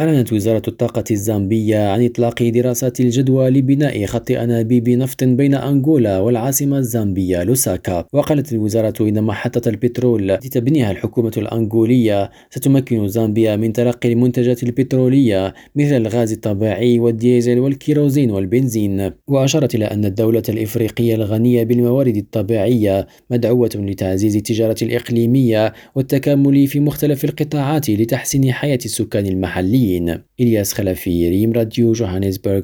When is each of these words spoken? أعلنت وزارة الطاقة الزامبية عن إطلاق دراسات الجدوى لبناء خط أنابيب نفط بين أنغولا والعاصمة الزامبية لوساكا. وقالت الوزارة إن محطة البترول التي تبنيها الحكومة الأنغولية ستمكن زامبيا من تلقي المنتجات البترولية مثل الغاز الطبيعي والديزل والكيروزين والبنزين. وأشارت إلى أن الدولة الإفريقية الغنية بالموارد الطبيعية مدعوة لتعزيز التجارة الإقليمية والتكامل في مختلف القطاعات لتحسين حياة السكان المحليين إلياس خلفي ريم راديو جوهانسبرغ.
أعلنت 0.00 0.32
وزارة 0.32 0.62
الطاقة 0.68 1.04
الزامبية 1.10 1.88
عن 1.88 2.04
إطلاق 2.04 2.42
دراسات 2.42 3.00
الجدوى 3.00 3.50
لبناء 3.50 4.06
خط 4.06 4.30
أنابيب 4.30 4.88
نفط 4.88 5.24
بين 5.24 5.54
أنغولا 5.54 6.18
والعاصمة 6.18 6.78
الزامبية 6.78 7.42
لوساكا. 7.42 8.04
وقالت 8.12 8.52
الوزارة 8.52 8.94
إن 9.08 9.24
محطة 9.24 9.68
البترول 9.68 10.30
التي 10.30 10.48
تبنيها 10.48 10.90
الحكومة 10.90 11.32
الأنغولية 11.36 12.30
ستمكن 12.50 13.08
زامبيا 13.08 13.56
من 13.56 13.72
تلقي 13.72 14.12
المنتجات 14.12 14.62
البترولية 14.62 15.54
مثل 15.76 15.96
الغاز 15.96 16.32
الطبيعي 16.32 16.98
والديزل 16.98 17.58
والكيروزين 17.58 18.30
والبنزين. 18.30 19.10
وأشارت 19.28 19.74
إلى 19.74 19.84
أن 19.84 20.04
الدولة 20.04 20.42
الإفريقية 20.48 21.14
الغنية 21.14 21.64
بالموارد 21.64 22.16
الطبيعية 22.16 23.06
مدعوة 23.30 23.70
لتعزيز 23.74 24.36
التجارة 24.36 24.76
الإقليمية 24.82 25.72
والتكامل 25.94 26.66
في 26.66 26.80
مختلف 26.80 27.24
القطاعات 27.24 27.90
لتحسين 27.90 28.52
حياة 28.52 28.78
السكان 28.84 29.26
المحليين 29.86 30.22
إلياس 30.40 30.72
خلفي 30.72 31.28
ريم 31.28 31.52
راديو 31.52 31.92
جوهانسبرغ. 31.92 32.62